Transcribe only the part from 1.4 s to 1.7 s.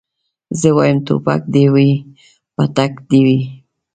دي